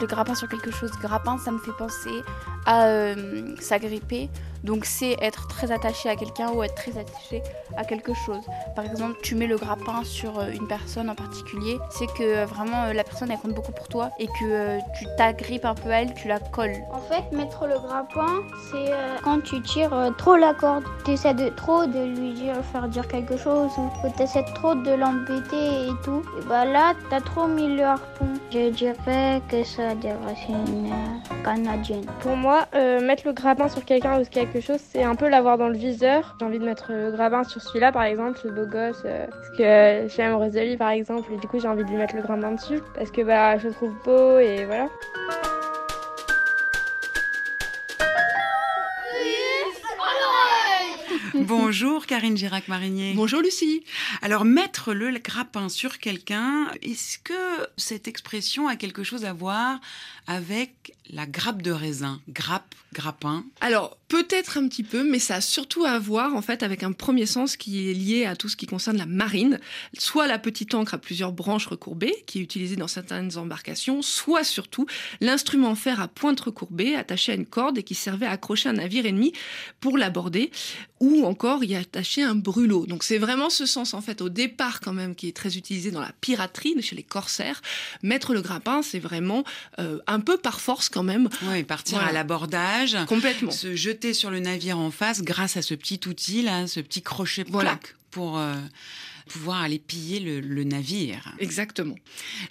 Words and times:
le 0.00 0.06
grappin 0.06 0.34
sur 0.34 0.48
quelque 0.48 0.70
chose. 0.70 0.90
Grappin, 1.00 1.38
ça 1.38 1.50
me 1.50 1.58
fait 1.58 1.72
penser 1.72 2.22
à 2.64 2.86
euh, 2.86 3.54
s'agripper. 3.60 4.28
Donc 4.64 4.84
c'est 4.84 5.16
être 5.20 5.46
très 5.46 5.70
attaché 5.70 6.08
à 6.08 6.16
quelqu'un 6.16 6.50
ou 6.50 6.62
être 6.62 6.74
très 6.74 6.98
attaché 6.98 7.42
à 7.76 7.84
quelque 7.84 8.12
chose. 8.14 8.42
Par 8.74 8.84
exemple, 8.84 9.16
tu 9.22 9.36
mets 9.36 9.46
le 9.46 9.56
grappin 9.56 10.02
sur 10.02 10.38
euh, 10.38 10.50
une 10.50 10.66
personne 10.66 11.08
en 11.08 11.14
particulier, 11.14 11.78
c'est 11.90 12.06
que 12.06 12.22
euh, 12.22 12.46
vraiment 12.46 12.92
la 12.92 13.04
personne 13.04 13.30
elle 13.30 13.38
compte 13.38 13.54
beaucoup 13.54 13.70
pour 13.72 13.86
toi 13.86 14.10
et 14.18 14.26
que 14.26 14.78
tu 14.98 15.06
t'agrippes 15.16 15.64
un 15.64 15.74
peu 15.74 15.90
à 15.90 16.02
elle, 16.02 16.14
tu 16.14 16.26
la 16.26 16.40
colles. 16.40 16.82
En 16.90 17.00
fait, 17.00 17.30
mettre 17.36 17.66
le 17.66 17.78
grappin, 17.78 18.42
c'est 18.70 18.92
quand 19.22 19.40
tu 19.42 19.62
tires 19.62 20.12
trop 20.18 20.36
la 20.36 20.54
corde. 20.54 20.84
Tu 21.04 21.12
essaies 21.12 21.34
de 21.34 21.48
trop 21.50 21.86
de 21.86 22.04
lui 22.18 22.50
faire 22.72 22.88
dire 22.88 23.06
quelque 23.06 23.36
chose 23.36 23.70
ou 23.78 23.90
tu 24.16 24.22
essaies 24.22 24.44
trop 24.54 24.74
de 24.74 24.90
l'embêter 24.90 25.86
et 25.86 25.92
tout. 26.02 26.22
Et 26.40 26.44
bah 26.46 26.64
là, 26.64 26.94
t'as 27.08 27.20
trop 27.20 27.46
mis 27.46 27.76
le 27.76 27.84
harpon. 27.84 28.26
Je 28.52 28.70
dirais 28.70 29.42
que 29.48 29.64
ça 29.64 29.90
a 29.90 29.94
des 29.94 30.12
racines 30.12 30.92
canadiennes. 31.44 32.06
Pour 32.20 32.36
moi, 32.36 32.66
mettre 32.72 33.26
le 33.26 33.32
grappin 33.32 33.68
sur 33.68 33.84
quelqu'un 33.84 34.20
ou 34.20 34.24
quelque 34.24 34.60
chose, 34.60 34.78
c'est 34.80 35.02
un 35.02 35.14
peu 35.14 35.28
l'avoir 35.28 35.58
dans 35.58 35.68
le 35.68 35.76
viseur. 35.76 36.36
J'ai 36.38 36.46
envie 36.46 36.58
de 36.58 36.64
mettre 36.64 36.92
le 36.92 37.10
grappin 37.12 37.44
sur 37.44 37.60
celui-là, 37.60 37.92
par 37.92 38.04
exemple, 38.04 38.38
le 38.44 38.50
beau 38.50 38.70
gosse, 38.70 39.02
euh, 39.04 39.26
parce 39.26 39.50
que 39.56 39.62
euh, 39.62 40.08
j'aime 40.08 40.34
Rosalie, 40.34 40.76
par 40.76 40.90
exemple, 40.90 41.32
et 41.32 41.36
du 41.36 41.46
coup 41.46 41.58
j'ai 41.58 41.68
envie 41.68 41.84
de 41.84 41.88
lui 41.88 41.96
mettre 41.96 42.16
le 42.16 42.22
grappin 42.22 42.52
dessus, 42.52 42.80
parce 42.94 43.10
que 43.10 43.22
bah 43.22 43.58
je 43.58 43.68
le 43.68 43.74
trouve 43.74 43.92
beau 44.04 44.38
et 44.38 44.64
voilà. 44.64 44.86
Bonjour 51.42 52.06
Karine 52.06 52.36
Girac-Marinier. 52.36 53.12
Bonjour 53.14 53.40
Lucie. 53.40 53.84
Alors 54.22 54.44
mettre 54.44 54.94
le 54.94 55.10
grappin 55.18 55.68
sur 55.68 55.98
quelqu'un, 55.98 56.68
est-ce 56.82 57.18
que 57.18 57.34
cette 57.76 58.08
expression 58.08 58.68
a 58.68 58.76
quelque 58.76 59.02
chose 59.02 59.24
à 59.24 59.32
voir 59.32 59.78
avec 60.26 60.94
la 61.10 61.26
grappe 61.26 61.62
de 61.62 61.70
raisin? 61.70 62.20
Grappe, 62.28 62.74
grappin? 62.92 63.44
Alors 63.60 63.96
peut-être 64.08 64.58
un 64.58 64.66
petit 64.68 64.82
peu, 64.82 65.08
mais 65.08 65.18
ça 65.18 65.36
a 65.36 65.40
surtout 65.40 65.84
à 65.84 65.98
voir 65.98 66.34
en 66.34 66.42
fait 66.42 66.62
avec 66.62 66.82
un 66.82 66.92
premier 66.92 67.26
sens 67.26 67.56
qui 67.56 67.90
est 67.90 67.94
lié 67.94 68.24
à 68.24 68.34
tout 68.34 68.48
ce 68.48 68.56
qui 68.56 68.66
concerne 68.66 68.96
la 68.96 69.06
marine, 69.06 69.60
soit 69.98 70.26
la 70.26 70.38
petite 70.38 70.74
ancre 70.74 70.94
à 70.94 70.98
plusieurs 70.98 71.32
branches 71.32 71.66
recourbées 71.66 72.24
qui 72.26 72.38
est 72.38 72.42
utilisée 72.42 72.76
dans 72.76 72.88
certaines 72.88 73.36
embarcations, 73.36 74.02
soit 74.02 74.44
surtout 74.44 74.86
l'instrument 75.20 75.74
fer 75.74 76.00
à 76.00 76.08
pointe 76.08 76.40
recourbée 76.40 76.94
attaché 76.94 77.32
à 77.32 77.34
une 77.34 77.46
corde 77.46 77.78
et 77.78 77.82
qui 77.82 77.94
servait 77.94 78.26
à 78.26 78.32
accrocher 78.32 78.68
un 78.68 78.74
navire 78.74 79.06
ennemi 79.06 79.32
pour 79.80 79.98
l'aborder, 79.98 80.50
ou 81.00 81.25
encore 81.26 81.64
y 81.64 81.74
attacher 81.74 82.22
un 82.22 82.34
brûlot. 82.34 82.86
Donc 82.86 83.02
c'est 83.02 83.18
vraiment 83.18 83.50
ce 83.50 83.66
sens 83.66 83.94
en 83.94 84.00
fait 84.00 84.20
au 84.20 84.28
départ 84.28 84.80
quand 84.80 84.92
même 84.92 85.14
qui 85.14 85.28
est 85.28 85.36
très 85.36 85.56
utilisé 85.56 85.90
dans 85.90 86.00
la 86.00 86.12
piraterie 86.20 86.80
chez 86.82 86.96
les 86.96 87.02
corsaires. 87.02 87.62
Mettre 88.02 88.32
le 88.32 88.40
grappin, 88.40 88.82
c'est 88.82 88.98
vraiment 88.98 89.44
euh, 89.78 89.98
un 90.06 90.20
peu 90.20 90.36
par 90.36 90.60
force 90.60 90.88
quand 90.88 91.02
même. 91.02 91.28
Oui, 91.42 91.62
partir 91.64 91.98
à 91.98 92.12
l'abordage. 92.12 92.96
Complètement. 93.06 93.50
Se 93.50 93.74
jeter 93.74 94.14
sur 94.14 94.30
le 94.30 94.40
navire 94.40 94.78
en 94.78 94.90
face 94.90 95.22
grâce 95.22 95.56
à 95.56 95.62
ce 95.62 95.74
petit 95.74 96.00
outil 96.06 96.42
là, 96.42 96.66
ce 96.66 96.80
petit 96.80 97.02
crochet 97.02 97.44
voilà. 97.48 97.78
pour 98.10 98.38
euh, 98.38 98.54
pouvoir 99.26 99.62
aller 99.62 99.78
piller 99.78 100.20
le, 100.20 100.64
navire. 100.64 101.34
Exactement. 101.38 101.96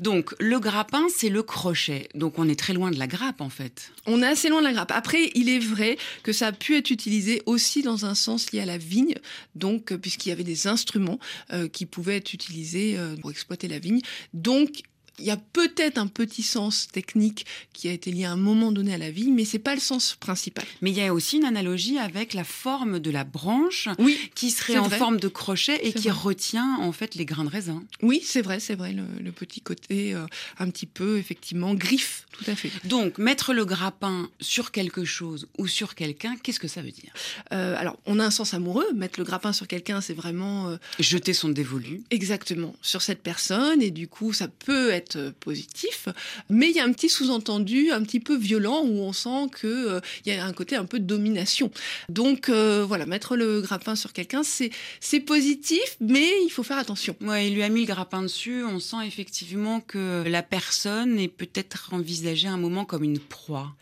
Donc 0.00 0.34
le 0.38 0.58
grappin, 0.58 1.06
c'est 1.14 1.28
le 1.28 1.42
crochet. 1.42 2.08
Donc 2.14 2.38
on 2.38 2.48
est 2.48 2.58
très 2.58 2.72
loin 2.72 2.90
de 2.90 2.98
la 2.98 3.06
grappe 3.06 3.40
en 3.40 3.48
fait. 3.48 3.92
On 4.06 4.22
est 4.22 4.26
assez 4.26 4.48
loin 4.48 4.60
de 4.60 4.66
la 4.66 4.72
grappe. 4.72 4.92
Après, 4.92 5.30
il 5.34 5.48
est 5.48 5.58
vrai 5.58 5.96
que 6.22 6.32
ça 6.32 6.48
a 6.48 6.52
pu 6.52 6.76
être 6.76 6.90
utilisé 6.90 7.42
aussi 7.46 7.82
dans 7.82 8.06
un 8.06 8.14
sens 8.14 8.52
lié 8.52 8.60
à 8.60 8.66
la 8.66 8.78
vigne, 8.78 9.14
donc 9.54 9.92
euh, 9.92 9.98
puisqu'il 9.98 10.28
y 10.28 10.32
avait 10.32 10.44
des 10.44 10.66
instruments 10.66 11.18
euh, 11.52 11.68
qui 11.68 11.86
pouvaient 11.86 12.16
être 12.16 12.34
utilisés 12.34 12.98
euh, 12.98 13.16
pour 13.16 13.30
exploiter 13.30 13.68
la 13.68 13.78
vigne. 13.78 14.00
Donc 14.32 14.82
il 15.18 15.24
y 15.24 15.30
a 15.30 15.36
peut-être 15.36 15.98
un 15.98 16.06
petit 16.06 16.42
sens 16.42 16.88
technique 16.88 17.46
qui 17.72 17.88
a 17.88 17.92
été 17.92 18.10
lié 18.10 18.24
à 18.24 18.32
un 18.32 18.36
moment 18.36 18.72
donné 18.72 18.94
à 18.94 18.98
la 18.98 19.10
vie, 19.10 19.30
mais 19.30 19.44
c'est 19.44 19.58
pas 19.58 19.74
le 19.74 19.80
sens 19.80 20.16
principal. 20.18 20.64
Mais 20.80 20.90
il 20.90 20.96
y 20.96 21.02
a 21.02 21.12
aussi 21.12 21.36
une 21.36 21.44
analogie 21.44 21.98
avec 21.98 22.34
la 22.34 22.44
forme 22.44 23.00
de 23.00 23.10
la 23.10 23.24
branche, 23.24 23.88
oui, 23.98 24.18
qui 24.34 24.50
serait 24.50 24.78
en 24.78 24.90
forme 24.90 25.18
de 25.18 25.28
crochet 25.28 25.78
et 25.86 25.92
qui 25.92 26.10
retient 26.10 26.78
en 26.80 26.92
fait 26.92 27.14
les 27.14 27.24
grains 27.24 27.44
de 27.44 27.50
raisin. 27.50 27.82
Oui, 28.02 28.22
c'est 28.24 28.42
vrai, 28.42 28.60
c'est 28.60 28.74
vrai, 28.74 28.92
le, 28.92 29.32
petit 29.32 29.60
côté 29.60 30.14
euh, 30.14 30.26
un 30.58 30.70
petit 30.70 30.86
peu 30.86 31.18
effectivement 31.18 31.74
griffe, 31.74 32.26
tout 32.32 32.44
à 32.48 32.54
fait. 32.54 32.70
Donc 32.84 33.18
mettre 33.18 33.52
le 33.52 33.64
grappin 33.64 34.30
sur 34.40 34.70
quelque 34.70 35.04
chose 35.04 35.48
ou 35.58 35.66
sur 35.66 35.94
quelqu'un, 35.94 36.36
qu'est-ce 36.42 36.60
que 36.60 36.68
ça 36.68 36.82
veut 36.82 36.92
dire? 36.92 37.12
Euh, 37.52 37.76
Alors, 37.78 37.98
on 38.06 38.20
a 38.20 38.24
un 38.24 38.30
sens 38.30 38.54
amoureux. 38.54 38.86
Mettre 38.94 39.18
le 39.18 39.24
grappin 39.24 39.52
sur 39.52 39.66
quelqu'un, 39.66 40.00
c'est 40.00 40.14
vraiment 40.14 40.68
euh, 40.68 40.76
jeter 41.00 41.32
son 41.32 41.48
dévolu. 41.48 42.02
Exactement 42.10 42.74
sur 42.82 43.02
cette 43.02 43.22
personne 43.22 43.82
et 43.82 43.90
du 43.90 44.08
coup, 44.08 44.32
ça 44.32 44.48
peut 44.48 44.90
être 44.90 45.03
euh, 45.16 45.30
positif, 45.40 46.08
mais 46.48 46.70
il 46.70 46.76
y 46.76 46.80
a 46.80 46.84
un 46.84 46.92
petit 46.92 47.08
sous-entendu 47.08 47.90
un 47.90 48.02
petit 48.02 48.20
peu 48.20 48.36
violent 48.36 48.82
où 48.82 49.00
on 49.00 49.12
sent 49.12 49.50
qu'il 49.60 49.68
euh, 49.68 50.00
y 50.26 50.32
a 50.32 50.44
un 50.44 50.52
côté 50.52 50.76
un 50.76 50.84
peu 50.84 50.98
de 50.98 51.04
domination. 51.04 51.70
Donc 52.08 52.48
euh, 52.48 52.84
voilà, 52.86 53.06
mettre 53.06 53.36
le 53.36 53.60
grappin 53.60 53.94
sur 53.94 54.12
quelqu'un, 54.12 54.42
c'est 54.42 55.20
positif, 55.20 55.96
mais 56.00 56.28
il 56.44 56.50
faut 56.50 56.62
faire 56.62 56.78
attention. 56.78 57.16
Ouais, 57.20 57.48
il 57.48 57.54
lui 57.54 57.62
a 57.62 57.68
mis 57.68 57.80
le 57.80 57.86
grappin 57.86 58.22
dessus. 58.22 58.64
On 58.64 58.80
sent 58.80 59.06
effectivement 59.06 59.80
que 59.80 60.24
la 60.26 60.42
personne 60.42 61.18
est 61.18 61.28
peut-être 61.28 61.90
envisagée 61.92 62.48
un 62.48 62.56
moment 62.56 62.84
comme 62.84 63.04
une 63.04 63.18
proie, 63.18 63.74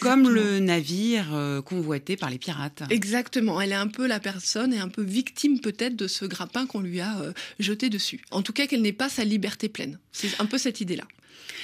comme 0.00 0.28
le 0.28 0.58
navire 0.58 1.62
convoité 1.64 2.16
par 2.16 2.30
les 2.30 2.38
pirates. 2.38 2.82
Exactement. 2.90 3.60
Elle 3.60 3.72
est 3.72 3.74
un 3.74 3.88
peu 3.88 4.06
la 4.06 4.20
personne 4.20 4.72
et 4.72 4.78
un 4.78 4.88
peu 4.88 5.02
victime 5.02 5.60
peut-être 5.60 5.96
de 5.96 6.06
ce 6.06 6.24
grappin 6.24 6.66
qu'on 6.66 6.80
lui 6.80 7.00
a 7.00 7.16
jeté 7.58 7.88
dessus. 7.90 8.20
En 8.30 8.42
tout 8.42 8.52
cas, 8.52 8.66
qu'elle 8.66 8.82
n'ait 8.82 8.92
pas 8.92 9.08
sa 9.08 9.24
liberté 9.24 9.68
pleine. 9.68 9.98
C'est 10.12 10.40
un 10.40 10.46
peu 10.46 10.58
cette 10.58 10.69
idée-là. 10.78 11.04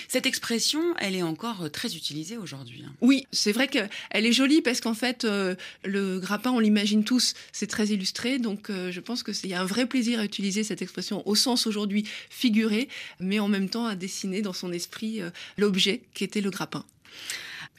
Cette 0.09 0.27
expression, 0.27 0.94
elle 0.99 1.15
est 1.15 1.22
encore 1.22 1.65
euh, 1.65 1.69
très 1.69 1.97
utilisée 1.97 2.37
aujourd'hui. 2.37 2.84
Hein. 2.87 2.93
Oui, 3.00 3.27
c'est 3.33 3.53
vrai 3.53 3.69
qu'elle 3.69 3.89
est 4.12 4.33
jolie 4.33 4.62
parce 4.62 4.81
qu'en 4.81 4.94
fait, 4.94 5.25
euh, 5.25 5.55
le 5.84 6.21
grappin, 6.21 6.50
on 6.50 6.59
l'imagine 6.59 7.05
tous, 7.05 7.34
c'est 7.53 7.67
très 7.67 7.89
illustré. 7.89 8.39
Donc, 8.39 8.71
euh, 8.71 8.91
je 8.93 9.00
pense 9.00 9.22
qu'il 9.22 9.50
y 9.50 9.55
a 9.55 9.61
un 9.61 9.67
vrai 9.67 9.87
plaisir 9.87 10.21
à 10.21 10.25
utiliser 10.25 10.65
cette 10.65 10.83
expression 10.83 11.27
au 11.27 11.34
sens 11.34 11.67
aujourd'hui 11.67 12.05
figuré, 12.31 12.89
mais 13.21 13.39
en 13.39 13.49
même 13.49 13.69
temps 13.69 13.87
à 13.87 13.94
dessiner 13.97 14.43
dans 14.43 14.53
son 14.53 14.72
esprit 14.72 15.21
l'objet 15.56 16.03
qui 16.15 16.25
était 16.25 16.41
le 16.41 16.50
grappin. 16.50 16.84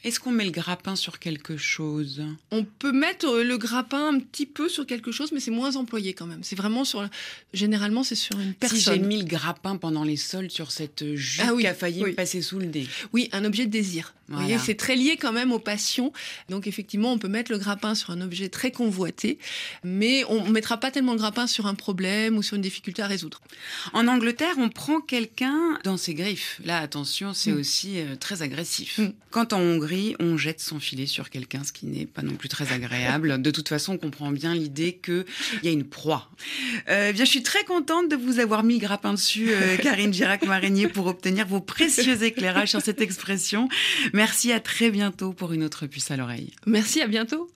Est-ce 0.04 0.20
qu'on 0.20 0.30
met 0.30 0.44
le 0.44 0.50
grappin 0.50 0.96
sur 0.96 1.18
quelque 1.18 1.56
chose? 1.56 2.22
On 2.50 2.64
peut 2.64 2.92
mettre 2.92 3.26
euh, 3.26 3.44
le 3.44 3.58
grappin 3.58 4.14
un 4.14 4.20
petit 4.20 4.46
peu 4.46 4.68
sur 4.68 4.86
quelque 4.86 5.12
chose, 5.12 5.32
mais 5.32 5.40
c'est 5.40 5.50
moins 5.50 5.76
employé 5.76 6.14
quand 6.14 6.26
même. 6.26 6.42
C'est 6.42 6.56
vraiment 6.56 6.84
sur. 6.84 7.06
Généralement, 7.52 8.04
c'est 8.04 8.14
sur 8.14 8.38
une 8.38 8.54
personne. 8.54 8.78
Si 8.78 8.84
j'ai 8.84 8.98
mis 8.98 9.18
le 9.18 9.24
grappin 9.24 9.76
pendant 9.76 10.04
les 10.04 10.16
soldes 10.16 10.50
sur 10.50 10.70
cette 10.70 11.14
jupe 11.14 11.44
ah 11.46 11.52
qui 11.58 11.66
a 11.66 11.74
failli 11.74 12.02
me 12.02 12.14
passer 12.14 12.42
sous 12.42 12.58
le 12.58 12.66
nez. 12.66 12.86
Oui, 13.12 13.28
un 13.32 13.44
objet 13.44 13.66
de 13.66 13.70
désir. 13.70 14.14
Vous 14.28 14.36
voyez, 14.36 14.58
c'est 14.58 14.74
très 14.74 14.94
lié 14.94 15.16
quand 15.16 15.32
même 15.32 15.52
aux 15.52 15.58
passions. 15.58 16.12
Donc 16.50 16.66
effectivement, 16.66 17.12
on 17.12 17.18
peut 17.18 17.28
mettre 17.28 17.50
le 17.50 17.56
grappin 17.56 17.94
sur 17.94 18.10
un 18.10 18.20
objet 18.20 18.50
très 18.50 18.70
convoité, 18.70 19.38
mais 19.84 20.22
on 20.28 20.44
ne 20.44 20.50
mettra 20.50 20.76
pas 20.76 20.90
tellement 20.90 21.12
le 21.12 21.18
grappin 21.18 21.46
sur 21.46 21.66
un 21.66 21.74
problème 21.74 22.36
ou 22.36 22.42
sur 22.42 22.56
une 22.56 22.62
difficulté 22.62 23.00
à 23.00 23.06
résoudre. 23.06 23.40
En 23.94 24.06
Angleterre, 24.06 24.54
on 24.58 24.68
prend 24.68 25.00
quelqu'un 25.00 25.78
dans 25.82 25.96
ses 25.96 26.12
griffes. 26.12 26.60
Là, 26.64 26.78
attention, 26.80 27.32
c'est 27.32 27.52
mm. 27.52 27.58
aussi 27.58 28.00
euh, 28.00 28.16
très 28.16 28.42
agressif. 28.42 28.98
Mm. 28.98 29.12
Quand 29.30 29.54
en 29.54 29.60
Hongrie, 29.60 29.87
on 30.18 30.36
jette 30.36 30.60
son 30.60 30.80
filet 30.80 31.06
sur 31.06 31.30
quelqu'un, 31.30 31.64
ce 31.64 31.72
qui 31.72 31.86
n'est 31.86 32.06
pas 32.06 32.22
non 32.22 32.34
plus 32.34 32.48
très 32.48 32.72
agréable. 32.72 33.40
De 33.40 33.50
toute 33.50 33.68
façon, 33.68 33.94
on 33.94 33.98
comprend 33.98 34.30
bien 34.30 34.54
l'idée 34.54 35.00
qu'il 35.02 35.24
y 35.62 35.68
a 35.68 35.70
une 35.70 35.84
proie. 35.84 36.30
Euh, 36.88 37.12
bien, 37.12 37.24
je 37.24 37.30
suis 37.30 37.42
très 37.42 37.64
contente 37.64 38.08
de 38.08 38.16
vous 38.16 38.40
avoir 38.40 38.64
mis 38.64 38.78
grappin 38.78 39.14
dessus, 39.14 39.50
euh, 39.50 39.76
Karine 39.82 40.12
Girac-Marinier, 40.12 40.88
pour 40.88 41.06
obtenir 41.06 41.46
vos 41.46 41.60
précieux 41.60 42.22
éclairages 42.22 42.70
sur 42.70 42.80
cette 42.80 43.00
expression. 43.00 43.68
Merci, 44.12 44.52
à 44.52 44.60
très 44.60 44.90
bientôt 44.90 45.32
pour 45.32 45.52
une 45.52 45.62
autre 45.62 45.86
puce 45.86 46.10
à 46.10 46.16
l'oreille. 46.16 46.50
Merci, 46.66 47.00
à 47.00 47.06
bientôt. 47.06 47.46